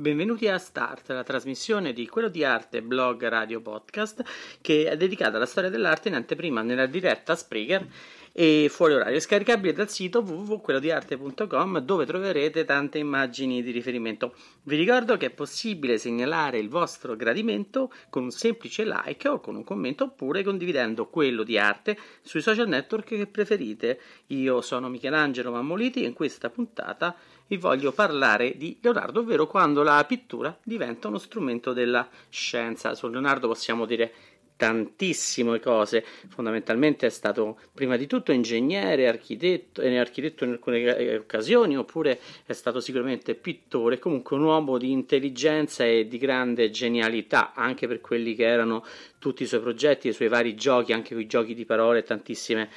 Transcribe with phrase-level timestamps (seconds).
[0.00, 4.22] Benvenuti a Start, la trasmissione di Quello di Arte blog radio podcast
[4.60, 7.84] che è dedicata alla storia dell'arte in anteprima nella diretta Spreaker
[8.30, 14.36] e fuori orario, scaricabile dal sito www.quellodiarte.com dove troverete tante immagini di riferimento.
[14.62, 19.56] Vi ricordo che è possibile segnalare il vostro gradimento con un semplice like o con
[19.56, 24.00] un commento oppure condividendo quello di arte sui social network che preferite.
[24.28, 27.16] Io sono Michelangelo Mammoliti e in questa puntata
[27.48, 32.94] vi voglio parlare di Leonardo, ovvero quando la pittura diventa uno strumento della scienza.
[32.94, 34.12] Su Leonardo possiamo dire
[34.58, 41.16] tantissime cose, fondamentalmente è stato prima di tutto ingegnere, architetto, e architetto in alcune eh,
[41.16, 47.54] occasioni, oppure è stato sicuramente pittore, comunque un uomo di intelligenza e di grande genialità,
[47.54, 48.84] anche per quelli che erano
[49.20, 52.68] tutti i suoi progetti, i suoi vari giochi, anche quei giochi di parole, tantissime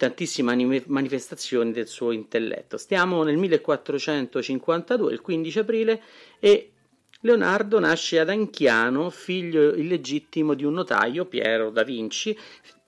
[0.00, 2.78] tantissime manifestazioni del suo intelletto.
[2.78, 6.02] Stiamo nel 1452, il 15 aprile,
[6.38, 6.70] e
[7.20, 12.34] Leonardo nasce ad Anchiano, figlio illegittimo di un notaio, Piero da Vinci,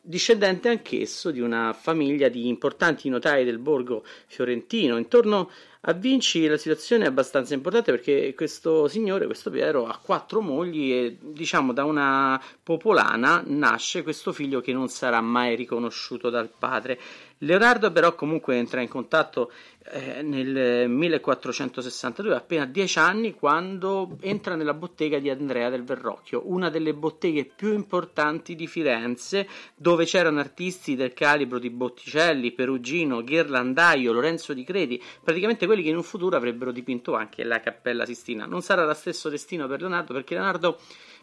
[0.04, 4.98] discendente anch'esso di una famiglia di importanti notai del borgo fiorentino.
[4.98, 5.48] Intorno
[5.82, 10.92] a Vinci la situazione è abbastanza importante perché questo signore, questo Piero, ha quattro mogli
[10.92, 16.98] e diciamo da una popolana nasce questo figlio che non sarà mai riconosciuto dal padre.
[17.42, 19.50] Leonardo però comunque entra in contatto
[19.90, 26.70] eh, nel 1462, appena dieci anni, quando entra nella bottega di Andrea del Verrocchio, una
[26.70, 34.12] delle botteghe più importanti di Firenze, dove c'erano artisti del calibro di Botticelli, Perugino, Ghirlandaio,
[34.12, 38.46] Lorenzo di Credi, praticamente quelli che in un futuro avrebbero dipinto anche la Cappella Sistina.
[38.46, 40.78] Non sarà lo stesso destino per Leonardo, perché Leonardo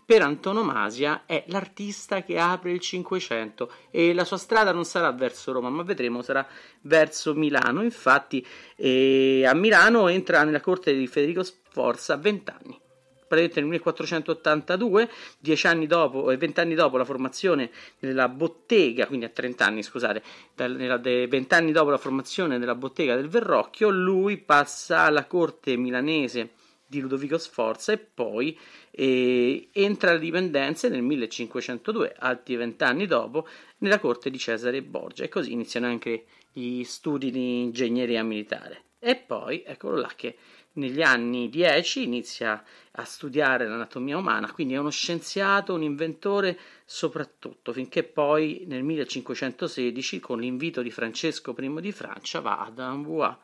[0.09, 5.51] per antonomasia è l'artista che apre il Cinquecento e la sua strada non sarà verso
[5.51, 6.47] Roma, ma vedremo sarà
[6.81, 7.83] verso Milano.
[7.83, 8.43] Infatti,
[8.75, 12.79] eh, a Milano entra nella corte di Federico Sforza a 20 anni.
[13.27, 19.25] Praticamente nel 1482, dieci anni dopo, e 20 anni dopo la formazione della bottega, quindi
[19.25, 20.23] a 30 anni, scusate,
[20.55, 26.53] 20 anni dopo la formazione della bottega del Verrocchio, lui passa alla corte milanese
[26.89, 28.57] di Ludovico Sforza e poi
[28.89, 35.29] eh, entra alle dipendenze nel 1502, altri vent'anni dopo, nella corte di Cesare Borgia e
[35.29, 38.85] così iniziano anche gli studi di ingegneria militare.
[38.97, 40.35] E poi, eccolo là, che
[40.73, 47.71] negli anni 10 inizia a studiare l'anatomia umana, quindi è uno scienziato, un inventore soprattutto,
[47.71, 53.37] finché poi nel 1516, con l'invito di Francesco I di Francia, va ad Amboise,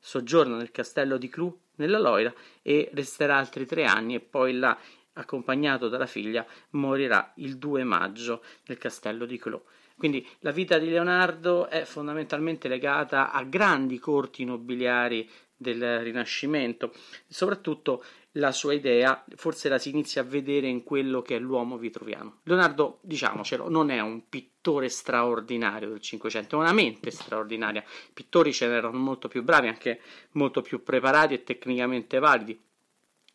[0.00, 4.76] soggiorna nel castello di Clou nella Loira e resterà altri tre anni e poi là,
[5.14, 9.62] accompagnato dalla figlia, morirà il 2 maggio nel castello di Clou.
[9.96, 16.94] Quindi la vita di Leonardo è fondamentalmente legata a grandi corti nobiliari del Rinascimento,
[17.28, 18.02] soprattutto
[18.34, 22.40] la sua idea forse la si inizia a vedere in quello che è l'uomo vitruviano.
[22.44, 27.82] Leonardo, diciamocelo, non è un pittore straordinario del Cinquecento, è una mente straordinaria.
[27.82, 30.00] I pittori ce n'erano molto più bravi, anche
[30.32, 32.60] molto più preparati e tecnicamente validi.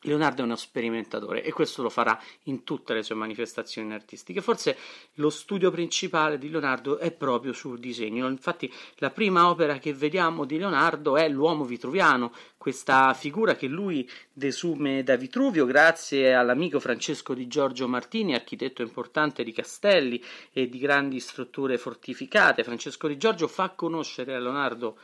[0.06, 4.42] Leonardo è uno sperimentatore e questo lo farà in tutte le sue manifestazioni artistiche.
[4.42, 4.78] Forse
[5.16, 8.28] lo studio principale di Leonardo è proprio sul disegno.
[8.28, 14.10] Infatti, la prima opera che vediamo di Leonardo è l'uomo vitruviano, questa figura che lui
[14.34, 20.80] desume da Vitruvio grazie all'amico Francesco di Giorgio Martini, architetto importante di castelli e di
[20.80, 22.64] grandi strutture fortificate.
[22.64, 24.98] Francesco di Giorgio fa conoscere a Leonardo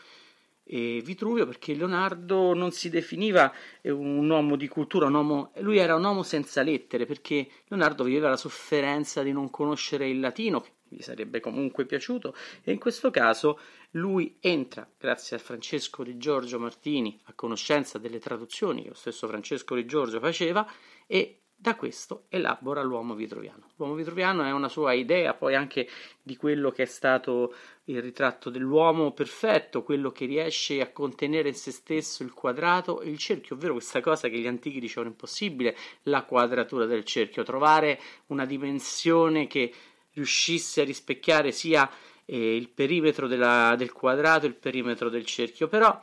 [0.73, 6.03] e Vitruvio perché Leonardo non si definiva un uomo di cultura, uomo, lui era un
[6.05, 11.01] uomo senza lettere perché Leonardo viveva la sofferenza di non conoscere il latino, che gli
[11.01, 12.33] sarebbe comunque piaciuto,
[12.63, 13.59] e in questo caso
[13.91, 19.27] lui entra, grazie a Francesco di Giorgio Martini, a conoscenza delle traduzioni che lo stesso
[19.27, 20.65] Francesco di Giorgio faceva
[21.05, 23.67] e da questo elabora l'uomo vitruviano.
[23.75, 25.87] L'uomo vitruviano è una sua idea poi anche
[26.19, 27.53] di quello che è stato
[27.83, 33.09] il ritratto dell'uomo perfetto, quello che riesce a contenere in se stesso il quadrato e
[33.11, 37.99] il cerchio, ovvero questa cosa che gli antichi dicevano impossibile, la quadratura del cerchio, trovare
[38.27, 39.71] una dimensione che
[40.13, 41.87] riuscisse a rispecchiare sia
[42.25, 46.01] eh, il perimetro della, del quadrato e il perimetro del cerchio, però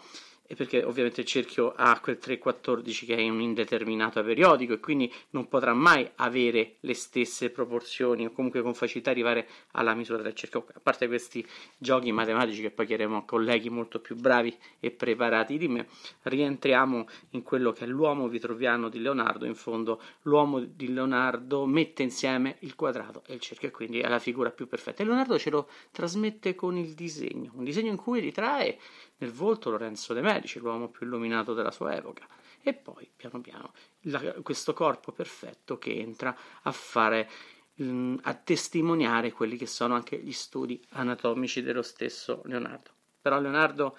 [0.50, 5.12] e perché ovviamente il cerchio ha quel 3,14 che è un indeterminato periodico e quindi
[5.30, 10.32] non potrà mai avere le stesse proporzioni o comunque con facilità arrivare alla misura del
[10.32, 10.64] cerchio.
[10.72, 11.46] A parte questi
[11.76, 15.86] giochi matematici che poi chiederemo a colleghi molto più bravi e preparati di me,
[16.22, 19.44] rientriamo in quello che è l'uomo vitruviano di Leonardo.
[19.44, 24.08] In fondo, l'uomo di Leonardo mette insieme il quadrato e il cerchio e quindi è
[24.08, 25.02] la figura più perfetta.
[25.02, 28.78] E Leonardo ce lo trasmette con il disegno, un disegno in cui ritrae
[29.18, 32.26] nel volto Lorenzo de' Medici, l'uomo più illuminato della sua epoca,
[32.62, 33.72] e poi piano piano
[34.02, 37.30] la, questo corpo perfetto che entra a fare
[38.22, 42.90] a testimoniare quelli che sono anche gli studi anatomici dello stesso Leonardo.
[43.20, 43.96] Però Leonardo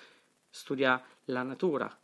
[0.50, 1.98] studia la natura,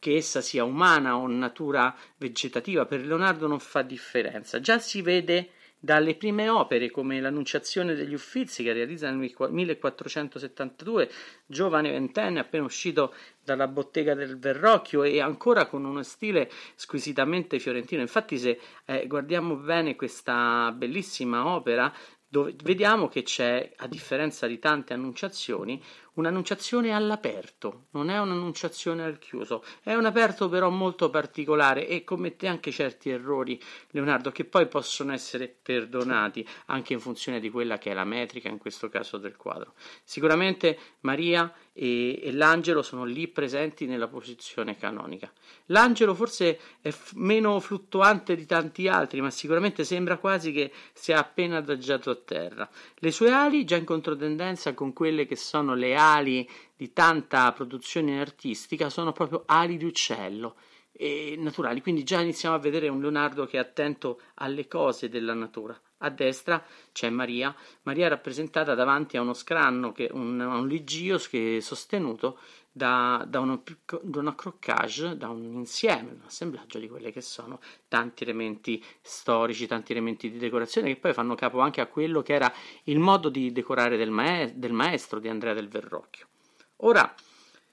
[0.00, 4.60] che essa sia umana o natura vegetativa, per Leonardo non fa differenza.
[4.60, 5.50] Già si vede
[5.84, 11.10] dalle prime opere come l'Annunciazione degli Uffizi che realizza nel 1472,
[11.44, 13.12] giovane ventenne appena uscito
[13.44, 18.00] dalla bottega del Verrocchio e ancora con uno stile squisitamente fiorentino.
[18.00, 21.92] Infatti se eh, guardiamo bene questa bellissima opera
[22.34, 25.80] dove vediamo che c'è, a differenza di tante annunciazioni,
[26.14, 32.48] un'annunciazione all'aperto, non è un'annunciazione al chiuso, è un aperto però molto particolare e commette
[32.48, 37.92] anche certi errori, Leonardo, che poi possono essere perdonati anche in funzione di quella che
[37.92, 39.74] è la metrica, in questo caso del quadro.
[40.02, 45.30] Sicuramente Maria e, e l'angelo sono lì presenti nella posizione canonica.
[45.66, 51.18] L'angelo forse è f- meno fluttuante di tanti altri, ma sicuramente sembra quasi che sia
[51.18, 52.70] appena adagiato a terra.
[52.94, 58.20] Le sue ali, già in controtendenza con quelle che sono le ali di tanta produzione
[58.20, 60.56] artistica sono proprio ali di uccello
[60.96, 65.34] e naturali, quindi già iniziamo a vedere un Leonardo che è attento alle cose della
[65.34, 65.78] natura.
[65.98, 66.62] A destra
[66.92, 72.38] c'è Maria, Maria rappresentata davanti a uno scranno, che, un, un ligio che è sostenuto
[72.76, 73.62] da, da, uno,
[74.02, 79.68] da un accroccage, da un insieme, un assemblaggio di quelli che sono tanti elementi storici,
[79.68, 82.52] tanti elementi di decorazione che poi fanno capo anche a quello che era
[82.84, 86.26] il modo di decorare del, maes- del maestro di Andrea del Verrocchio.
[86.78, 87.14] Ora,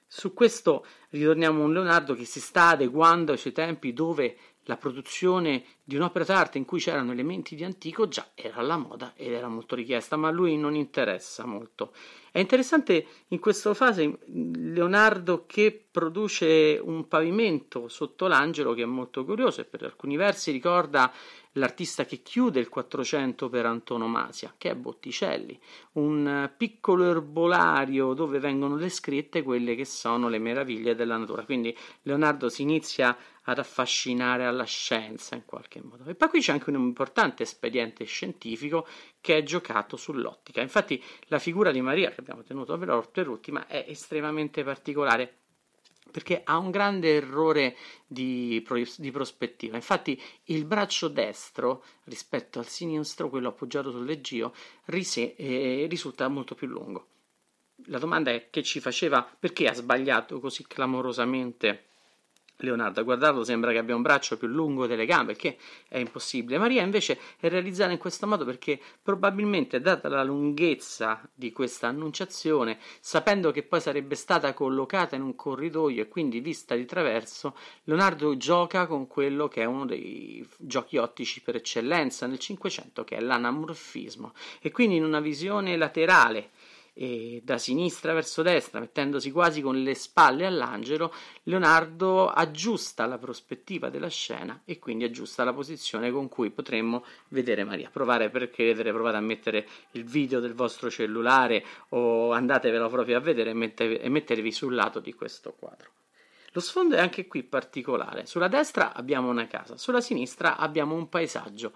[0.05, 4.37] su questo ritorniamo a un Leonardo che si sta adeguando ai suoi tempi dove
[4.71, 9.11] la produzione di un'opera d'arte in cui c'erano elementi di antico già era alla moda
[9.17, 11.91] ed era molto richiesta, ma a lui non interessa molto.
[12.31, 19.25] È interessante in questa fase Leonardo che produce un pavimento sotto l'angelo che è molto
[19.25, 21.11] curioso e per alcuni versi ricorda
[21.55, 25.59] l'artista che chiude il Quattrocento per antonomasia, che è Botticelli,
[25.93, 31.43] un piccolo erbolario dove vengono descritte quelle che sono le meraviglie della natura.
[31.43, 36.03] Quindi Leonardo si inizia ad affascinare alla scienza in qualche modo.
[36.05, 38.87] E poi qui c'è anche un importante espediente scientifico
[39.19, 40.61] che è giocato sull'ottica.
[40.61, 42.77] Infatti la figura di Maria che abbiamo tenuto
[43.11, 45.37] per ultima è estremamente particolare
[46.11, 48.63] perché ha un grande errore di,
[48.97, 49.77] di, prospettiva.
[49.77, 54.53] Infatti, il braccio destro rispetto al sinistro, quello appoggiato sul leggio,
[54.85, 57.07] rise, eh, risulta molto più lungo.
[57.85, 61.90] La domanda è che ci faceva perché ha sbagliato così clamorosamente
[62.63, 66.57] Leonardo, a guardarlo sembra che abbia un braccio più lungo delle gambe, che è impossibile.
[66.57, 72.79] Maria invece è realizzata in questo modo perché probabilmente, data la lunghezza di questa annunciazione,
[72.99, 78.37] sapendo che poi sarebbe stata collocata in un corridoio e quindi vista di traverso, Leonardo
[78.37, 83.19] gioca con quello che è uno dei giochi ottici per eccellenza nel Cinquecento, che è
[83.19, 86.51] l'anamorfismo, e quindi in una visione laterale
[87.43, 91.11] da sinistra verso destra, mettendosi quasi con le spalle all'angelo,
[91.43, 97.63] Leonardo aggiusta la prospettiva della scena e quindi aggiusta la posizione con cui potremmo vedere
[97.63, 97.89] Maria.
[97.91, 103.21] Provare per credere, provate a mettere il video del vostro cellulare o andatevelo proprio a
[103.21, 105.89] vedere e, e mettervi sul lato di questo quadro.
[106.53, 108.25] Lo sfondo è anche qui particolare.
[108.25, 111.71] Sulla destra abbiamo una casa, sulla sinistra abbiamo un paesaggio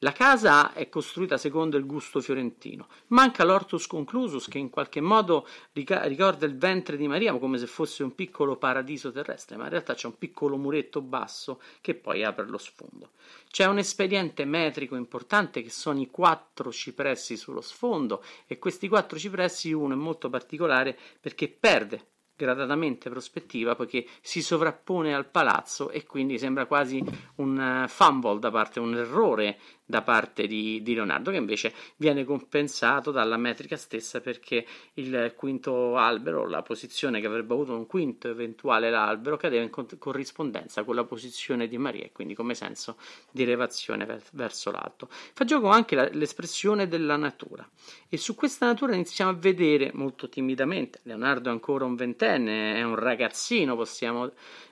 [0.00, 2.86] la casa è costruita secondo il gusto fiorentino.
[3.08, 8.04] Manca l'ortus conclusus che in qualche modo ricorda il ventre di Maria come se fosse
[8.04, 12.46] un piccolo paradiso terrestre, ma in realtà c'è un piccolo muretto basso che poi apre
[12.46, 13.10] lo sfondo.
[13.50, 19.18] C'è un espediente metrico importante che sono i quattro cipressi sullo sfondo e questi quattro
[19.18, 22.06] cipressi uno è molto particolare perché perde
[22.38, 27.02] gradatamente prospettiva poiché si sovrappone al palazzo e quindi sembra quasi
[27.36, 32.22] un eh, fumble da parte, un errore da parte di, di, Leonardo, che invece viene
[32.22, 38.28] compensato dalla metrica stessa perché il quinto albero, la posizione che avrebbe avuto un quinto
[38.28, 42.98] eventuale l'albero, cadeva in corrispondenza con la posizione di Maria e quindi come senso
[43.30, 45.08] di elevazione verso l'alto.
[45.08, 47.66] Fa gioco anche la, l'espressione della natura
[48.10, 52.82] e su questa natura iniziamo a vedere molto timidamente, Leonardo è ancora un ventenne, è
[52.82, 54.30] un ragazzino, possiamo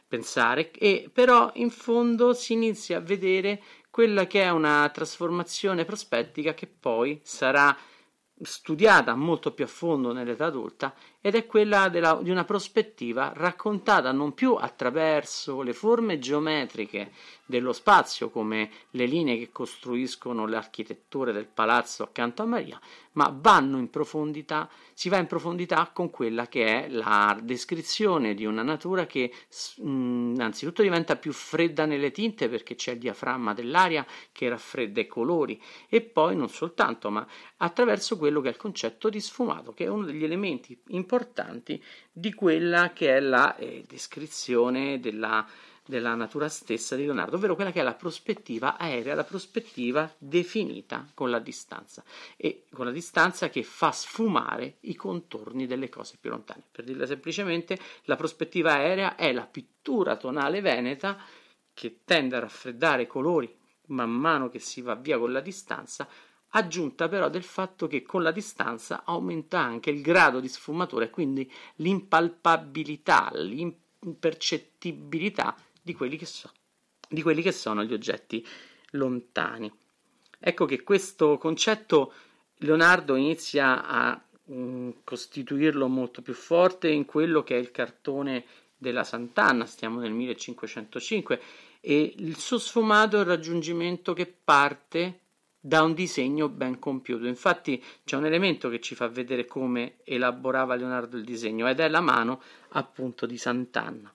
[0.08, 3.60] pensare, e però in fondo si inizia a vedere
[3.96, 7.74] quella che è una trasformazione prospettica che poi sarà
[8.42, 14.12] studiata molto più a fondo nell'età adulta ed è quella della, di una prospettiva raccontata
[14.12, 17.10] non più attraverso le forme geometriche
[17.46, 22.78] dello spazio come le linee che costruiscono le architetture del palazzo accanto a Maria,
[23.12, 28.44] ma vanno in profondità, si va in profondità con quella che è la descrizione di
[28.44, 29.32] una natura che
[29.76, 35.60] innanzitutto diventa più fredda nelle tinte perché c'è il diaframma dell'aria che raffredda i colori
[35.88, 37.26] e poi non soltanto, ma
[37.58, 42.34] attraverso quello che è il concetto di sfumato, che è uno degli elementi importanti di
[42.34, 45.46] quella che è la eh, descrizione della
[45.86, 51.06] della natura stessa di Leonardo, ovvero quella che è la prospettiva aerea, la prospettiva definita
[51.14, 52.02] con la distanza
[52.36, 56.62] e con la distanza che fa sfumare i contorni delle cose più lontane.
[56.70, 61.18] Per dirla semplicemente, la prospettiva aerea è la pittura tonale veneta
[61.72, 63.54] che tende a raffreddare i colori
[63.86, 66.08] man mano che si va via con la distanza,
[66.50, 71.10] aggiunta però del fatto che con la distanza aumenta anche il grado di sfumatura e
[71.10, 75.54] quindi l'impalpabilità, l'impercettibilità
[75.86, 76.50] di quelli che, so,
[77.08, 78.44] di quelli che sono gli oggetti
[78.90, 79.72] lontani.
[80.36, 82.12] Ecco che questo concetto
[82.56, 88.44] Leonardo inizia a mh, costituirlo molto più forte in quello che è il cartone
[88.76, 91.40] della Sant'Anna, stiamo nel 1505,
[91.80, 95.20] e il suo sfumato è il raggiungimento che parte
[95.60, 97.26] da un disegno ben compiuto.
[97.26, 101.88] Infatti c'è un elemento che ci fa vedere come elaborava Leonardo il disegno ed è
[101.88, 104.12] la mano appunto di Sant'Anna.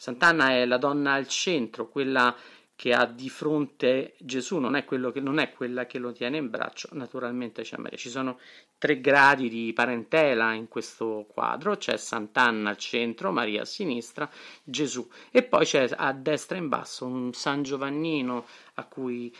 [0.00, 2.34] Sant'Anna è la donna al centro, quella
[2.74, 6.48] che ha di fronte Gesù, non è, che, non è quella che lo tiene in
[6.48, 7.98] braccio, naturalmente c'è Maria.
[7.98, 8.38] Ci sono
[8.78, 14.26] tre gradi di parentela in questo quadro, c'è Sant'Anna al centro, Maria a sinistra,
[14.64, 19.30] Gesù e poi c'è a destra in basso un San Giovannino a cui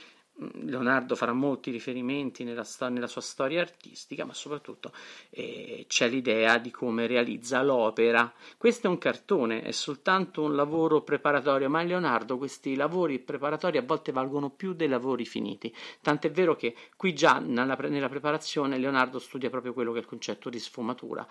[0.63, 4.93] Leonardo farà molti riferimenti nella, nella, sua storia artistica, ma soprattutto
[5.31, 8.33] eh, c'è l'idea di come realizza l'opera.
[8.57, 13.83] Questo è un cartone, è soltanto un lavoro preparatorio, ma Leonardo questi lavori preparatori a
[13.83, 15.75] volte valgono più dei lavori finiti.
[16.01, 20.09] Tant'è vero che qui già nella, nella preparazione Leonardo studia proprio quello che è il
[20.09, 21.27] concetto di sfumatura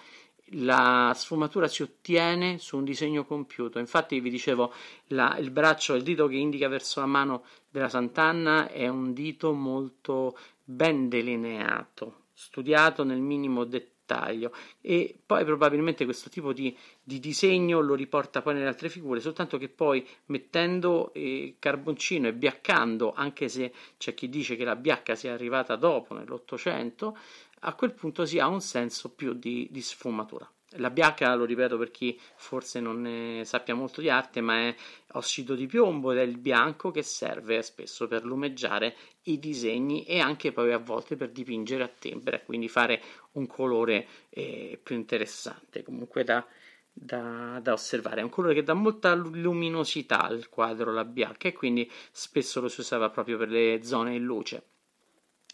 [0.54, 3.80] la sfumatura si ottiene su un disegno compiuto.
[3.80, 4.74] Infatti, vi dicevo,
[5.08, 9.54] la, il braccio, il dito che indica verso la mano della Sant'Anna è un dito
[9.54, 17.80] molto ben delineato, studiato nel minimo dettaglio e poi probabilmente questo tipo di, di disegno
[17.80, 23.50] lo riporta poi nelle altre figure, soltanto che poi mettendo eh, carboncino e biaccando, anche
[23.50, 27.18] se c'è chi dice che la biacca sia arrivata dopo, nell'Ottocento,
[27.62, 30.50] a quel punto si ha un senso più di, di sfumatura.
[30.74, 34.76] La bianca, lo ripeto per chi forse non ne sappia molto di arte, ma è
[35.14, 40.20] ossido di piombo ed è il bianco che serve spesso per lumeggiare i disegni e
[40.20, 45.82] anche poi a volte per dipingere a tempera, quindi fare un colore eh, più interessante,
[45.82, 46.46] comunque da,
[46.94, 48.22] da, da, osservare.
[48.22, 52.68] È un colore che dà molta luminosità al quadro, la bianca, e quindi spesso lo
[52.68, 54.64] si usava proprio per le zone in luce.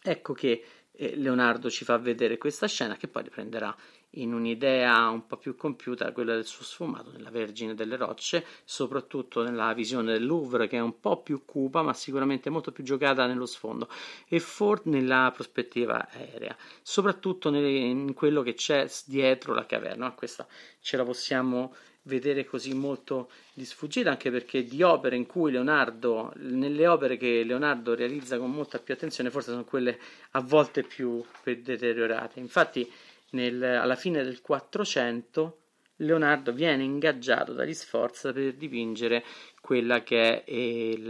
[0.03, 0.63] Ecco che
[0.98, 3.75] e Leonardo ci fa vedere questa scena che poi riprenderà
[4.15, 9.43] in un'idea un po' più compiuta, quella del suo sfumato nella Vergine delle Rocce, soprattutto
[9.43, 13.25] nella visione del Louvre che è un po' più cupa ma sicuramente molto più giocata
[13.25, 13.89] nello sfondo
[14.27, 20.12] e for- nella prospettiva aerea, soprattutto nel- in quello che c'è dietro la caverna.
[20.12, 20.48] Questa
[20.79, 21.74] ce la possiamo
[22.05, 27.43] vedere così molto di sfuggita, anche perché di opere in cui Leonardo, nelle opere che
[27.43, 30.00] Leonardo realizza con molta più attenzione, forse sono quelle
[30.31, 32.39] a volte più deteriorate.
[32.39, 32.89] Infatti,
[33.36, 35.60] nel, alla fine del 400
[35.98, 39.24] Leonardo viene ingaggiato dagli Sforza per dipingere
[39.62, 41.10] quella che è il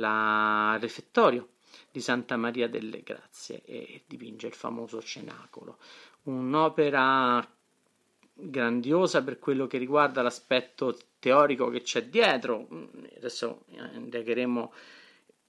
[0.79, 1.49] refettorio
[1.89, 5.77] di Santa Maria delle Grazie e dipinge il famoso cenacolo,
[6.23, 7.47] un'opera
[8.33, 12.67] grandiosa per quello che riguarda l'aspetto teorico che c'è dietro.
[13.15, 14.73] Adesso indagheremo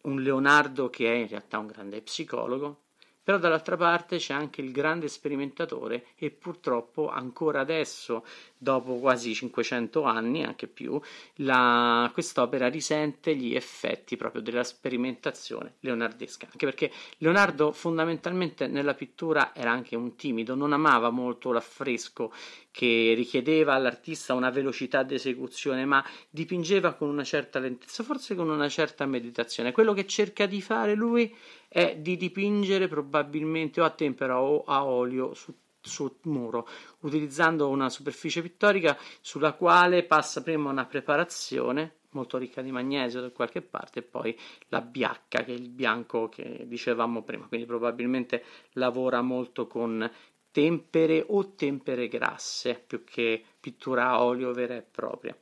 [0.02, 2.84] un Leonardo che è in realtà un grande psicologo,
[3.26, 8.24] però dall'altra parte c'è anche il grande sperimentatore e purtroppo ancora adesso,
[8.56, 10.96] dopo quasi 500 anni, anche più,
[11.38, 19.52] la, quest'opera risente gli effetti proprio della sperimentazione leonardesca, anche perché Leonardo fondamentalmente nella pittura
[19.56, 22.32] era anche un timido, non amava molto l'affresco
[22.76, 28.68] che richiedeva all'artista una velocità d'esecuzione, ma dipingeva con una certa lentezza, forse con una
[28.68, 29.72] certa meditazione.
[29.72, 31.34] Quello che cerca di fare lui
[31.68, 36.68] è di dipingere probabilmente o a tempera o a olio su, sul muro,
[37.00, 43.30] utilizzando una superficie pittorica sulla quale passa prima una preparazione molto ricca di magnesio da
[43.30, 48.44] qualche parte e poi la biacca che è il bianco che dicevamo prima, quindi probabilmente
[48.72, 50.10] lavora molto con
[50.56, 55.36] tempere o tempere grasse più che pittura a olio vera e propria.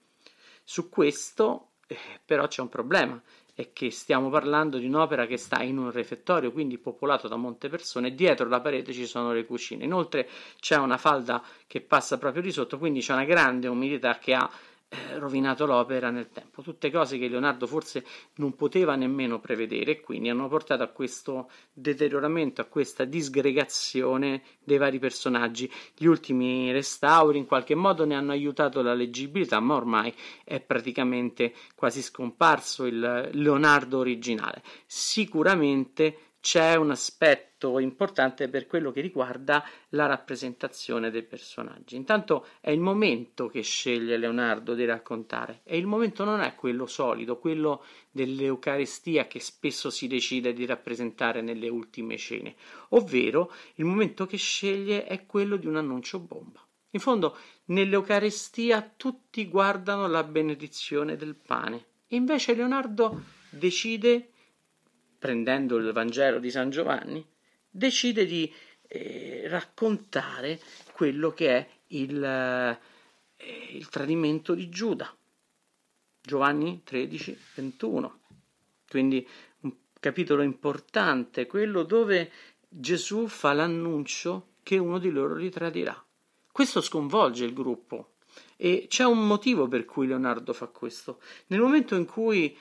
[0.64, 3.22] Su questo eh, però c'è un problema,
[3.54, 7.68] è che stiamo parlando di un'opera che sta in un refettorio, quindi popolato da molte
[7.68, 9.84] persone, e dietro la parete ci sono le cucine.
[9.84, 10.28] Inoltre
[10.58, 14.50] c'è una falda che passa proprio di sotto, quindi c'è una grande umidità che ha
[15.18, 16.62] rovinato l'opera nel tempo.
[16.62, 18.04] Tutte cose che Leonardo forse
[18.36, 24.78] non poteva nemmeno prevedere e quindi hanno portato a questo deterioramento, a questa disgregazione dei
[24.78, 25.70] vari personaggi.
[25.96, 30.12] Gli ultimi restauri in qualche modo ne hanno aiutato la leggibilità, ma ormai
[30.44, 34.62] è praticamente quasi scomparso il Leonardo originale.
[34.86, 41.96] Sicuramente c'è un aspetto importante per quello che riguarda la rappresentazione dei personaggi.
[41.96, 46.84] Intanto è il momento che sceglie Leonardo di raccontare e il momento non è quello
[46.84, 52.56] solido, quello dell'Eucaristia che spesso si decide di rappresentare nelle ultime cene,
[52.90, 56.62] ovvero il momento che sceglie è quello di un annuncio bomba.
[56.90, 64.28] In fondo, nell'Eucaristia tutti guardano la benedizione del pane, invece Leonardo decide
[65.24, 67.26] prendendo il Vangelo di San Giovanni,
[67.70, 68.52] decide di
[68.88, 70.60] eh, raccontare
[70.92, 72.78] quello che è il, eh,
[73.72, 75.10] il tradimento di Giuda.
[76.20, 78.20] Giovanni 13, 21.
[78.86, 79.26] Quindi
[79.60, 82.30] un capitolo importante, quello dove
[82.68, 86.04] Gesù fa l'annuncio che uno di loro li tradirà.
[86.52, 88.16] Questo sconvolge il gruppo
[88.58, 91.18] e c'è un motivo per cui Leonardo fa questo.
[91.46, 92.54] Nel momento in cui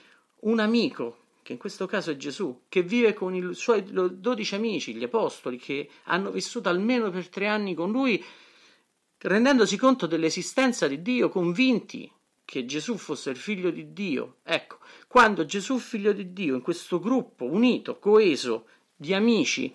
[0.43, 4.95] un amico che in questo caso è Gesù, che vive con i suoi dodici amici,
[4.95, 8.23] gli apostoli, che hanno vissuto almeno per tre anni con lui,
[9.19, 12.11] rendendosi conto dell'esistenza di Dio, convinti
[12.45, 14.37] che Gesù fosse il figlio di Dio.
[14.43, 19.73] Ecco, quando Gesù, figlio di Dio, in questo gruppo unito, coeso di amici,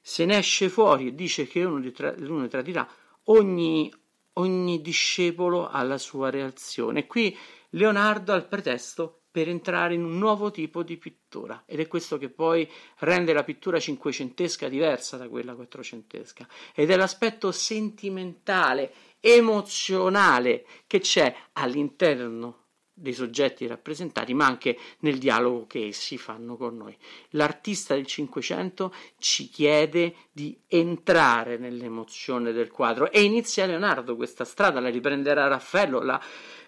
[0.00, 2.88] se ne esce fuori e dice che uno li, tra- uno li tradirà,
[3.24, 3.92] ogni,
[4.34, 7.06] ogni discepolo ha la sua reazione.
[7.06, 7.36] Qui
[7.70, 11.62] Leonardo ha il pretesto per entrare in un nuovo tipo di pittura.
[11.66, 12.68] Ed è questo che poi
[12.98, 16.48] rende la pittura cinquecentesca diversa da quella quattrocentesca.
[16.74, 22.56] Ed è l'aspetto sentimentale, emozionale che c'è all'interno
[23.00, 26.94] dei soggetti rappresentati, ma anche nel dialogo che essi fanno con noi.
[27.30, 33.10] L'artista del Cinquecento ci chiede di entrare nell'emozione del quadro.
[33.10, 36.20] E inizia Leonardo questa strada, la riprenderà Raffaello, la,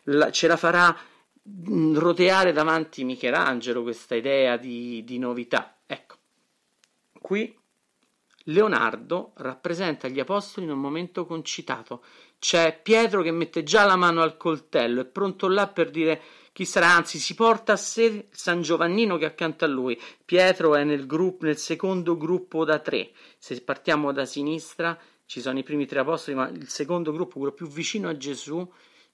[0.04, 0.96] la, ce la farà
[1.94, 5.78] roteare davanti Michelangelo questa idea di, di novità.
[5.86, 6.16] Ecco,
[7.20, 7.58] qui
[8.44, 12.02] Leonardo rappresenta gli apostoli in un momento concitato.
[12.38, 16.20] C'è Pietro che mette già la mano al coltello, è pronto là per dire
[16.52, 19.98] chi sarà, anzi si porta a sé San Giovannino che è accanto a lui.
[20.24, 23.12] Pietro è nel, gruppo, nel secondo gruppo da tre.
[23.38, 27.54] Se partiamo da sinistra ci sono i primi tre apostoli, ma il secondo gruppo, quello
[27.54, 28.70] più vicino a Gesù,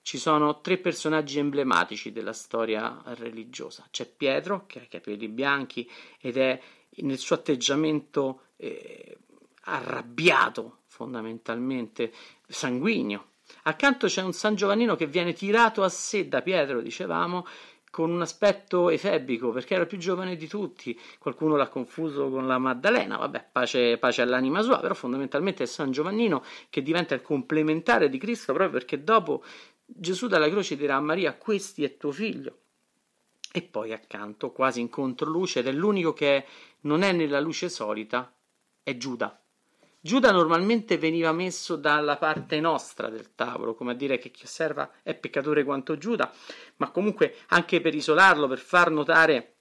[0.09, 3.87] ci sono tre personaggi emblematici della storia religiosa.
[3.91, 5.87] C'è Pietro, che ha i capelli bianchi
[6.19, 6.59] ed è
[7.01, 9.19] nel suo atteggiamento eh,
[9.65, 12.11] arrabbiato, fondamentalmente
[12.47, 13.33] sanguigno.
[13.65, 17.45] Accanto c'è un San Giovannino che viene tirato a sé da Pietro, dicevamo,
[17.91, 20.99] con un aspetto efebbico perché era più giovane di tutti.
[21.19, 25.91] Qualcuno l'ha confuso con la Maddalena, vabbè, pace, pace, all'anima sua, però fondamentalmente è San
[25.91, 29.43] Giovannino che diventa il complementare di Cristo proprio perché dopo
[29.91, 32.59] Gesù dalla croce dirà a Maria, questi è tuo figlio.
[33.51, 36.45] E poi accanto, quasi in controluce, ed è l'unico che
[36.81, 38.31] non è nella luce solita,
[38.83, 39.41] è Giuda.
[39.99, 44.91] Giuda normalmente veniva messo dalla parte nostra del tavolo, come a dire che chi osserva
[45.03, 46.31] è peccatore quanto Giuda,
[46.77, 49.58] ma comunque anche per isolarlo, per far notare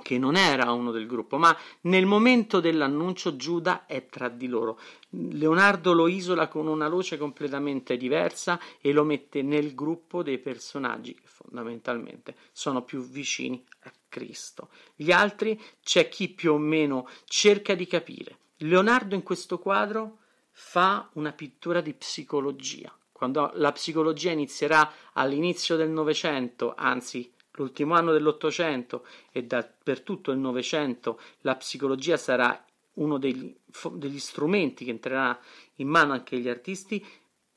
[0.00, 4.78] che non era uno del gruppo, ma nel momento dell'annuncio Giuda è tra di loro.
[5.10, 11.14] Leonardo lo isola con una luce completamente diversa e lo mette nel gruppo dei personaggi
[11.14, 14.68] che fondamentalmente sono più vicini a Cristo.
[14.94, 18.38] Gli altri c'è chi più o meno cerca di capire.
[18.58, 20.18] Leonardo in questo quadro
[20.50, 22.94] fa una pittura di psicologia.
[23.10, 30.30] Quando la psicologia inizierà all'inizio del Novecento, anzi l'ultimo anno dell'Ottocento e da, per tutto
[30.30, 33.54] il Novecento la psicologia sarà uno degli,
[33.92, 35.38] degli, strumenti che entrerà
[35.76, 37.04] in mano anche agli artisti,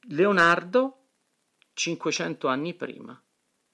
[0.09, 0.99] Leonardo
[1.73, 3.21] 500 anni prima,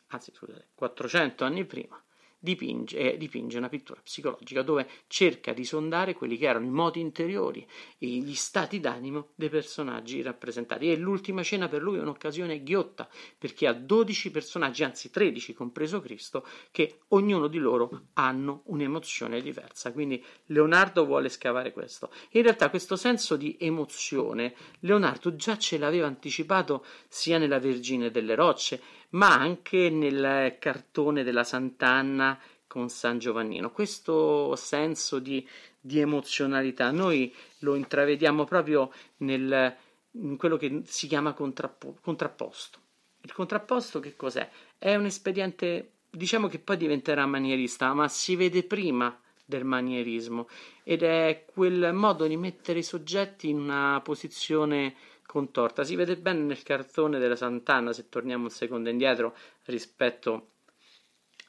[0.07, 2.03] anzi scusate, 400 anni prima,
[2.43, 6.99] dipinge, eh, dipinge una pittura psicologica dove cerca di sondare quelli che erano i modi
[6.99, 7.65] interiori
[7.99, 10.91] e gli stati d'animo dei personaggi rappresentati.
[10.91, 16.01] E l'ultima cena per lui è un'occasione ghiotta, perché ha 12 personaggi, anzi 13, compreso
[16.01, 19.91] Cristo, che ognuno di loro hanno un'emozione diversa.
[19.91, 22.09] Quindi Leonardo vuole scavare questo.
[22.31, 28.33] In realtà questo senso di emozione Leonardo già ce l'aveva anticipato sia nella Vergine delle
[28.33, 33.71] Rocce, ma anche nel cartone della Sant'Anna con San Giovannino.
[33.71, 35.45] Questo senso di,
[35.79, 39.75] di emozionalità noi lo intravediamo proprio nel,
[40.11, 42.79] in quello che si chiama contrappo- contrapposto.
[43.23, 44.49] Il contrapposto che cos'è?
[44.77, 50.47] È un espediente, diciamo che poi diventerà manierista, ma si vede prima del manierismo
[50.83, 54.95] ed è quel modo di mettere i soggetti in una posizione
[55.31, 55.85] contorta.
[55.85, 60.49] Si vede bene nel cartone della Sant'Anna, se torniamo un secondo indietro rispetto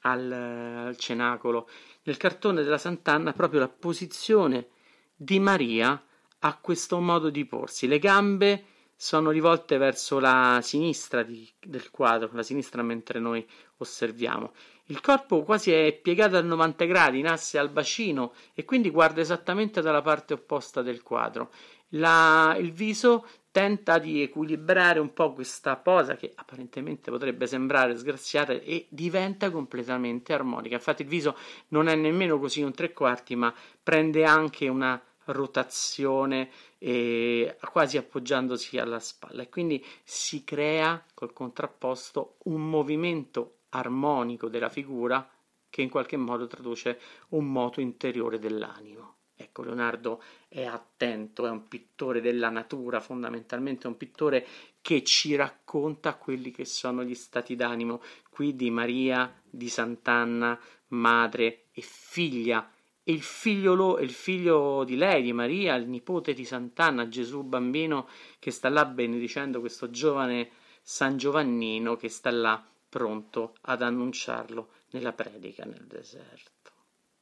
[0.02, 1.68] al, al cenacolo.
[2.04, 4.68] Nel cartone della Sant'Anna proprio la posizione
[5.16, 6.00] di Maria
[6.38, 7.88] ha questo modo di porsi.
[7.88, 13.44] Le gambe sono rivolte verso la sinistra di, del quadro, la sinistra mentre noi
[13.78, 14.52] osserviamo.
[14.86, 19.20] Il corpo quasi è piegato a 90 gradi in asse al bacino e quindi guarda
[19.20, 21.50] esattamente dalla parte opposta del quadro.
[21.94, 28.52] La, il viso tenta di equilibrare un po' questa posa che apparentemente potrebbe sembrare sgraziata
[28.54, 30.74] e diventa completamente armonica.
[30.74, 31.36] Infatti il viso
[31.68, 38.78] non è nemmeno così un tre quarti, ma prende anche una rotazione eh, quasi appoggiandosi
[38.78, 45.28] alla spalla e quindi si crea col contrapposto un movimento armonico della figura
[45.68, 49.11] che in qualche modo traduce un moto interiore dell'animo.
[49.42, 54.46] Ecco, Leonardo è attento, è un pittore della natura, fondamentalmente è un pittore
[54.80, 61.66] che ci racconta quelli che sono gli stati d'animo qui di Maria, di Sant'Anna, madre
[61.72, 62.70] e figlia.
[63.04, 68.08] E il figlio, il figlio di lei, di Maria, il nipote di Sant'Anna, Gesù bambino,
[68.38, 70.50] che sta là benedicendo questo giovane
[70.82, 76.72] San Giovannino che sta là pronto ad annunciarlo nella predica nel deserto.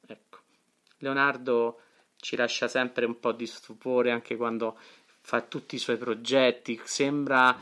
[0.06, 0.38] Ecco,
[0.98, 1.80] Leonardo
[2.20, 4.78] ci lascia sempre un po' di stupore anche quando
[5.20, 7.58] fa tutti i suoi progetti, sembra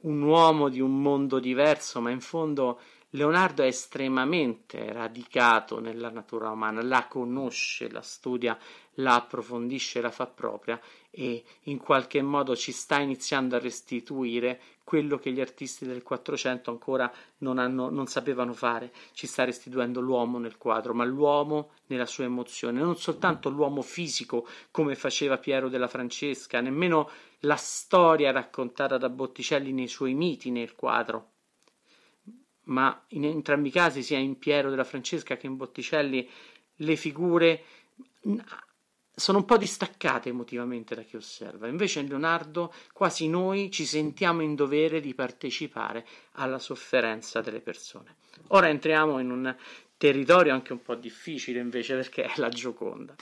[0.00, 6.50] un uomo di un mondo diverso, ma in fondo Leonardo è estremamente radicato nella natura
[6.50, 8.58] umana, la conosce, la studia,
[8.94, 15.18] la approfondisce, la fa propria e in qualche modo ci sta iniziando a restituire quello
[15.18, 18.92] che gli artisti del Quattrocento ancora non, hanno, non sapevano fare.
[19.14, 24.46] Ci sta restituendo l'uomo nel quadro, ma l'uomo nella sua emozione, non soltanto l'uomo fisico
[24.70, 30.76] come faceva Piero della Francesca, nemmeno la storia raccontata da Botticelli nei suoi miti nel
[30.76, 31.30] quadro,
[32.66, 36.30] ma in entrambi i casi, sia in Piero della Francesca che in Botticelli,
[36.76, 37.64] le figure
[39.18, 41.68] sono un po' distaccate emotivamente da chi osserva.
[41.68, 48.16] Invece in Leonardo quasi noi ci sentiamo in dovere di partecipare alla sofferenza delle persone.
[48.48, 49.56] Ora entriamo in un
[49.96, 53.14] territorio anche un po' difficile invece perché è la Gioconda.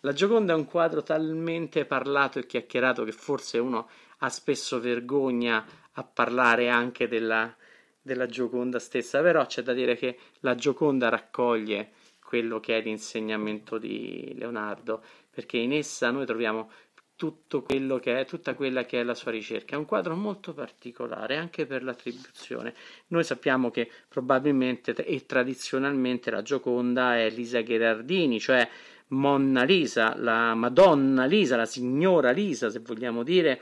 [0.00, 5.62] La Gioconda è un quadro talmente parlato e chiacchierato che forse uno ha spesso vergogna
[5.92, 7.54] a parlare anche della,
[8.00, 11.92] della Gioconda stessa, però c'è da dire che la Gioconda raccoglie
[12.32, 16.70] quello che è l'insegnamento di Leonardo perché in essa noi troviamo
[17.16, 19.76] tutto quello che è, tutta quella che è la sua ricerca.
[19.76, 22.74] È un quadro molto particolare anche per l'attribuzione.
[23.08, 28.68] Noi sappiamo che probabilmente e tradizionalmente la Gioconda è Lisa Gherardini, cioè
[29.08, 33.60] Monna Lisa, la Madonna Lisa, la signora Lisa, se vogliamo dire,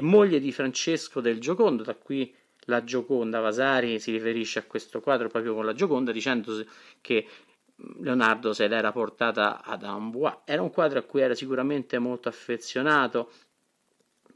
[0.00, 3.38] moglie di Francesco del Giocondo, da qui la Gioconda.
[3.38, 6.64] Vasari si riferisce a questo quadro proprio con la Gioconda, dicendo
[7.00, 7.26] che
[8.00, 10.40] Leonardo se l'era portata ad Amboise.
[10.44, 13.30] Era un quadro a cui era sicuramente molto affezionato.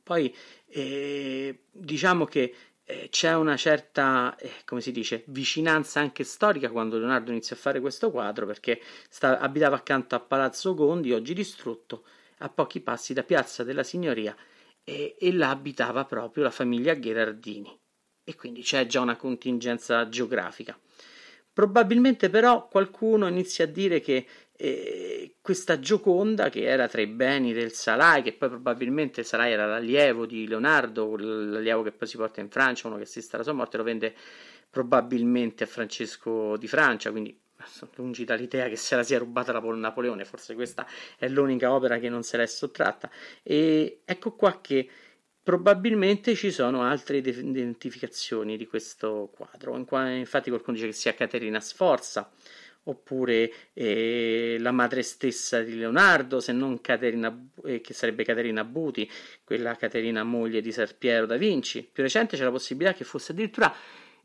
[0.03, 0.35] Poi
[0.67, 6.99] eh, diciamo che eh, c'è una certa, eh, come si dice, vicinanza anche storica quando
[6.99, 12.05] Leonardo inizia a fare questo quadro perché sta, abitava accanto a Palazzo Gondi, oggi distrutto,
[12.39, 14.35] a pochi passi da Piazza della Signoria
[14.85, 17.79] e, e là abitava proprio la famiglia Gherardini
[18.25, 20.79] e quindi c'è già una contingenza geografica.
[21.53, 27.53] Probabilmente però qualcuno inizia a dire che eh, questa Gioconda, che era tra i beni
[27.53, 32.17] del Salai, che poi probabilmente il Salai era l'allievo di Leonardo, l'allievo che poi si
[32.17, 34.15] porta in Francia, uno che assiste alla sua morte, lo vende
[34.71, 37.39] probabilmente a Francesco di Francia, quindi
[37.97, 40.87] lungi dall'idea che se la sia rubata la Napoleone, forse questa
[41.19, 43.11] è l'unica opera che non se l'è sottratta.
[43.43, 44.89] E ecco qua che
[45.43, 52.31] Probabilmente ci sono altre identificazioni di questo quadro, infatti qualcuno dice che sia Caterina Sforza
[52.85, 59.09] oppure eh, la madre stessa di Leonardo, se non Caterina, eh, che sarebbe Caterina Buti,
[59.45, 61.89] quella Caterina moglie di Ser Piero da Vinci.
[61.93, 63.73] Più recente c'è la possibilità che fosse addirittura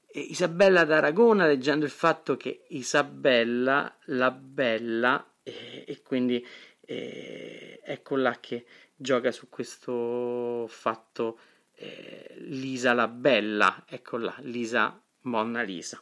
[0.07, 6.45] eh, Isabella d'Aragona, leggendo il fatto che Isabella, la bella, eh, e quindi
[6.81, 8.65] eh, ecco là che
[8.97, 11.39] gioca su questo fatto
[11.75, 16.01] eh, Lisa la bella, ecco là, Lisa Monna Lisa.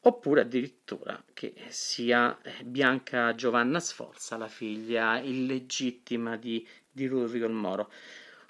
[0.00, 7.90] Oppure addirittura che sia eh, Bianca Giovanna Sforza, la figlia illegittima di, di il Moro,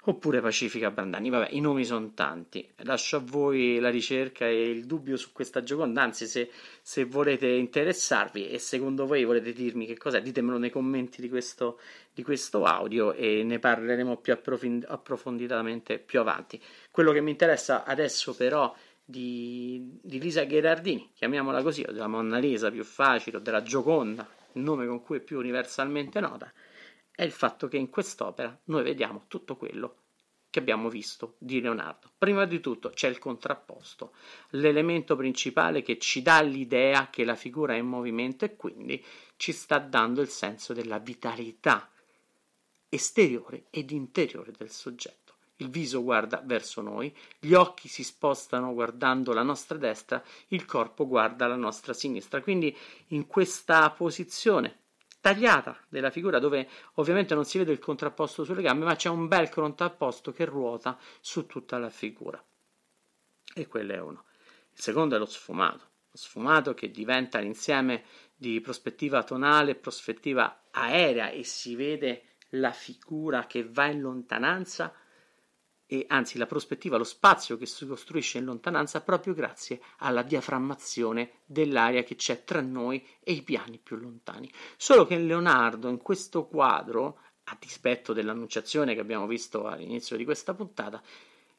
[0.07, 1.29] oppure Pacifica Brandani.
[1.29, 5.63] Vabbè, i nomi sono tanti, lascio a voi la ricerca e il dubbio su questa
[5.63, 6.49] Gioconda, anzi se,
[6.81, 11.79] se volete interessarvi e secondo voi volete dirmi che cos'è, ditemelo nei commenti di questo,
[12.13, 16.61] di questo audio e ne parleremo più approfonditamente più avanti.
[16.89, 22.37] Quello che mi interessa adesso però di, di Lisa Gherardini, chiamiamola così, o della Monna
[22.37, 26.51] Lisa più facile, o della Gioconda, il nome con cui è più universalmente nota,
[27.17, 29.95] è il fatto che in quest'opera noi vediamo tutto quello
[30.51, 32.11] che abbiamo visto di Leonardo.
[32.15, 34.13] Prima di tutto c'è il contrapposto,
[34.51, 39.03] l'elemento principale che ci dà l'idea che la figura è in movimento e quindi
[39.35, 41.89] ci sta dando il senso della vitalità
[42.87, 49.33] esteriore ed interiore del soggetto il viso guarda verso noi, gli occhi si spostano guardando
[49.33, 52.41] la nostra destra, il corpo guarda la nostra sinistra.
[52.41, 52.77] Quindi
[53.07, 54.81] in questa posizione
[55.19, 59.27] tagliata della figura dove ovviamente non si vede il contrapposto sulle gambe, ma c'è un
[59.27, 62.43] bel contrapposto che ruota su tutta la figura.
[63.53, 64.25] E quello è uno.
[64.71, 65.91] Il secondo è lo sfumato.
[66.11, 68.03] Lo sfumato che diventa l'insieme
[68.35, 74.93] di prospettiva tonale e prospettiva aerea e si vede la figura che va in lontananza
[75.87, 81.39] e anzi la prospettiva, lo spazio che si costruisce in lontananza proprio grazie alla diaframmazione
[81.45, 84.51] dell'aria che c'è tra noi e i piani più lontani.
[84.75, 90.53] Solo che Leonardo in questo quadro, a dispetto dell'annunciazione che abbiamo visto all'inizio di questa
[90.53, 91.01] puntata,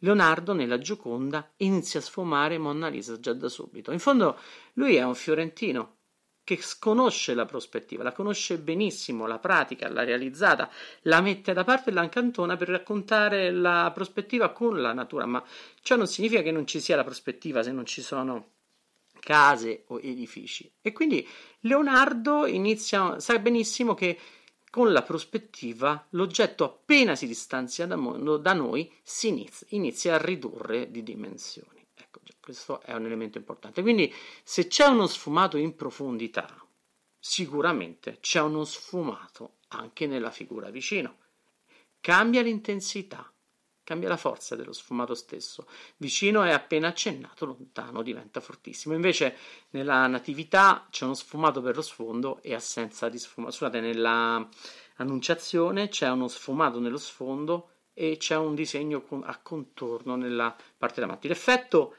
[0.00, 3.90] Leonardo nella Gioconda inizia a sfumare Monna Lisa già da subito.
[3.92, 4.38] In fondo
[4.74, 5.96] lui è un fiorentino
[6.56, 10.70] che conosce la prospettiva, la conosce benissimo, la pratica, l'ha realizzata,
[11.02, 15.44] la mette da parte e la incantona per raccontare la prospettiva con la natura, ma
[15.82, 18.52] ciò non significa che non ci sia la prospettiva se non ci sono
[19.20, 20.72] case o edifici.
[20.80, 21.28] E quindi
[21.60, 24.18] Leonardo inizia, sa benissimo che
[24.70, 30.90] con la prospettiva l'oggetto appena si distanzia da, da noi si inizia, inizia a ridurre
[30.90, 31.77] di dimensioni.
[32.48, 33.82] Questo è un elemento importante.
[33.82, 34.10] Quindi,
[34.42, 36.48] se c'è uno sfumato in profondità,
[37.18, 41.18] sicuramente c'è uno sfumato anche nella figura vicino.
[42.00, 43.30] Cambia l'intensità,
[43.84, 45.66] cambia la forza dello sfumato stesso.
[45.98, 48.94] Vicino è appena accennato, lontano diventa fortissimo.
[48.94, 49.36] Invece
[49.72, 53.52] nella natività c'è uno sfumato per lo sfondo e assenza di sfumato.
[53.52, 54.48] Scusate, nella
[54.96, 61.28] annunciazione c'è uno sfumato nello sfondo e c'è un disegno a contorno nella parte davanti.
[61.28, 61.96] L'effetto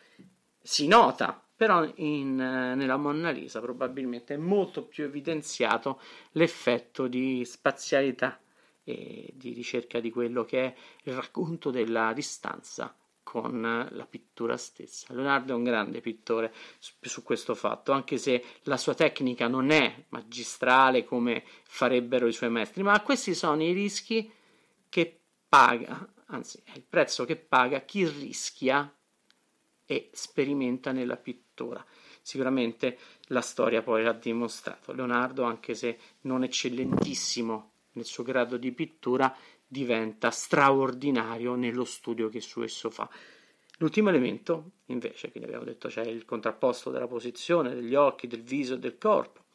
[0.62, 6.00] si nota, però in, eh, nella Monna Lisa probabilmente è molto più evidenziato
[6.32, 8.40] l'effetto di spazialità
[8.84, 15.14] e di ricerca di quello che è il racconto della distanza con la pittura stessa.
[15.14, 19.70] Leonardo è un grande pittore su, su, questo fatto, anche se la sua tecnica non
[19.70, 24.32] è magistrale come farebbero i suoi maestri, ma questi sono i rischi
[24.90, 28.92] che paga, anzi è il prezzo che paga chi rischia
[29.92, 31.84] e sperimenta nella pittura.
[32.22, 33.00] Sicuramente
[33.30, 34.94] la storia poi l'ha dimostrato.
[34.94, 42.40] Leonardo, anche se non eccellentissimo nel suo grado di pittura, diventa straordinario nello studio che
[42.40, 43.10] su esso fa.
[43.80, 48.76] L'ultimo elemento, invece, che abbiamo detto, c'è il contrapposto della posizione, degli occhi, del viso
[48.76, 49.46] e del corpo,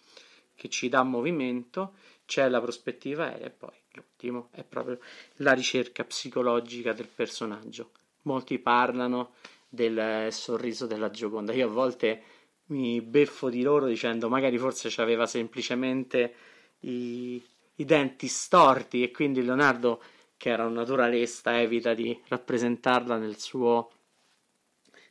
[0.57, 1.95] che ci dà movimento,
[2.27, 4.99] c'è la prospettiva aerea e poi l'ultimo è proprio
[5.37, 7.93] la ricerca psicologica del personaggio.
[8.23, 9.35] Molti parlano
[9.75, 11.53] del sorriso della Gioconda.
[11.53, 12.23] Io a volte
[12.67, 16.35] mi beffo di loro dicendo magari forse aveva semplicemente
[16.81, 17.43] i,
[17.77, 20.03] i denti storti e quindi Leonardo,
[20.37, 23.91] che era un naturalista, evita di rappresentarla nel suo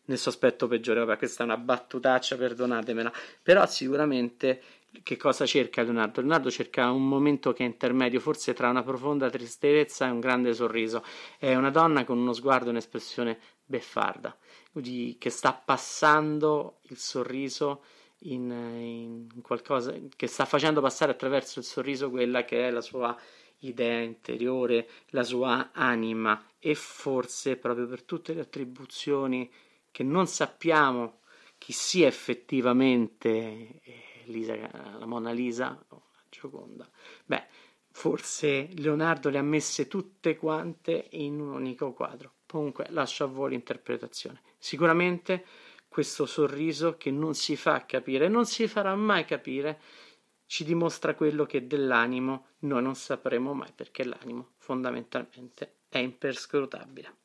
[0.05, 0.99] nel suo aspetto peggiore.
[0.99, 3.11] Vabbè, questa è una battutaccia, perdonatemela.
[3.41, 4.61] Però sicuramente
[5.01, 6.19] che cosa cerca Leonardo?
[6.19, 10.53] Leonardo cerca un momento che è intermedio, forse tra una profonda tristezza e un grande
[10.53, 11.03] sorriso.
[11.37, 14.35] È una donna con uno sguardo e un'espressione beffarda,
[14.73, 17.83] di, che sta passando il sorriso
[18.25, 23.17] in, in, qualcosa che sta facendo passare attraverso il sorriso quella che è la sua
[23.59, 29.49] idea interiore, la sua anima e forse proprio per tutte le attribuzioni
[29.91, 31.19] che non sappiamo
[31.57, 33.29] chi sia effettivamente
[33.81, 34.55] eh, Lisa,
[34.97, 36.89] la Mona Lisa, oh, la Gioconda.
[37.25, 37.45] Beh,
[37.91, 42.33] forse Leonardo le ha messe tutte quante in un unico quadro.
[42.53, 44.43] Comunque lascio a voi l'interpretazione.
[44.59, 45.43] Sicuramente
[45.87, 49.81] questo sorriso che non si fa capire, non si farà mai capire,
[50.45, 57.15] ci dimostra quello che dell'animo noi non sapremo mai, perché l'animo fondamentalmente è imperscrutabile.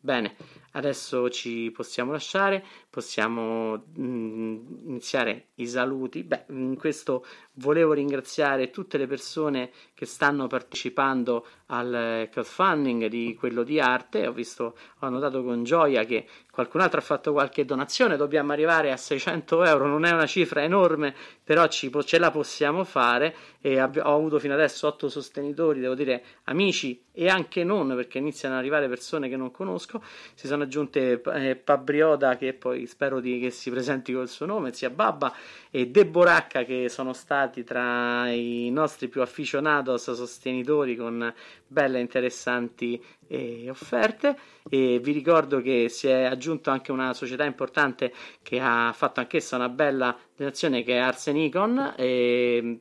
[0.00, 0.34] Bene,
[0.70, 6.22] adesso ci possiamo lasciare, possiamo mm, iniziare i saluti.
[6.22, 13.64] Beh, in questo volevo ringraziare tutte le persone che stanno partecipando al crowdfunding di quello
[13.64, 14.28] di arte.
[14.28, 18.16] Ho visto, ho notato con gioia che qualcun altro ha fatto qualche donazione.
[18.16, 22.84] Dobbiamo arrivare a 600 euro, non è una cifra enorme, però ci, ce la possiamo
[22.84, 23.34] fare.
[23.60, 28.54] E ho avuto fino adesso otto sostenitori, devo dire amici e anche non, perché iniziano
[28.54, 30.02] ad arrivare persone che non conosco.
[30.34, 34.72] Si sono aggiunte eh, Pabrioda, che poi spero di, che si presenti col suo nome,
[34.72, 35.32] zia Babba,
[35.70, 41.32] e Deboracca, che sono stati tra i nostri più afficionados sostenitori con
[41.66, 44.36] belle interessanti eh, offerte.
[44.68, 49.56] E vi ricordo che si è aggiunto anche una società importante che ha fatto anch'essa
[49.56, 52.80] una bella donazione che è Arsenicon e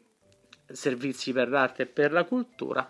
[0.72, 2.90] servizi per l'arte e per la cultura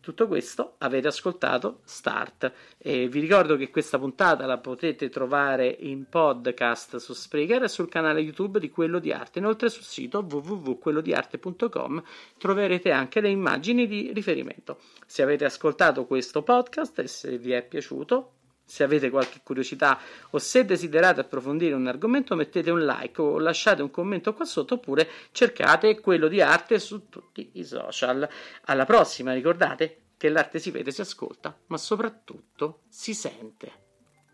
[0.00, 6.08] tutto questo avete ascoltato Start e vi ricordo che questa puntata la potete trovare in
[6.08, 9.38] podcast su Spreaker e sul canale YouTube di Quello di Arte.
[9.38, 12.02] Inoltre sul sito www.quellodiarte.com
[12.38, 14.78] troverete anche le immagini di riferimento.
[15.06, 18.32] Se avete ascoltato questo podcast e se vi è piaciuto,
[18.70, 19.98] se avete qualche curiosità
[20.30, 24.74] o se desiderate approfondire un argomento mettete un like o lasciate un commento qua sotto
[24.74, 28.28] oppure cercate quello di arte su tutti i social.
[28.66, 33.89] Alla prossima, ricordate che l'arte si vede, si ascolta, ma soprattutto si sente.